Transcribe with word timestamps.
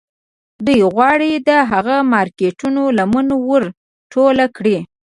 دوی 0.65 0.79
غواړي 0.93 1.31
د 1.47 1.49
هغو 1.71 1.97
مارکیټونو 2.13 2.81
لمن 2.97 3.27
ور 3.47 3.63
ټوله 4.11 4.45
کړي 4.57 4.77